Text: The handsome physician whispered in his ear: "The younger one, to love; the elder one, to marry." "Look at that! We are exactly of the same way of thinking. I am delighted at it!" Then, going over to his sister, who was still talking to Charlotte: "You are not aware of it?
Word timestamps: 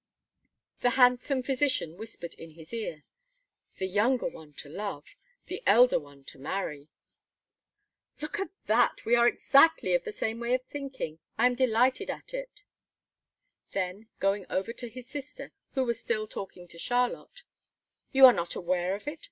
The 0.79 0.89
handsome 0.97 1.43
physician 1.43 1.95
whispered 1.95 2.33
in 2.33 2.53
his 2.55 2.73
ear: 2.73 3.03
"The 3.77 3.85
younger 3.85 4.27
one, 4.27 4.53
to 4.53 4.67
love; 4.67 5.05
the 5.45 5.61
elder 5.67 5.99
one, 5.99 6.23
to 6.23 6.39
marry." 6.39 6.89
"Look 8.19 8.39
at 8.39 8.49
that! 8.65 9.05
We 9.05 9.13
are 9.15 9.27
exactly 9.27 9.93
of 9.93 10.03
the 10.03 10.11
same 10.11 10.39
way 10.39 10.55
of 10.55 10.63
thinking. 10.63 11.19
I 11.37 11.45
am 11.45 11.53
delighted 11.53 12.09
at 12.09 12.33
it!" 12.33 12.63
Then, 13.73 14.09
going 14.19 14.47
over 14.49 14.73
to 14.73 14.89
his 14.89 15.07
sister, 15.07 15.51
who 15.75 15.83
was 15.85 15.99
still 15.99 16.25
talking 16.27 16.67
to 16.69 16.79
Charlotte: 16.79 17.43
"You 18.11 18.25
are 18.25 18.33
not 18.33 18.55
aware 18.55 18.95
of 18.95 19.07
it? 19.07 19.19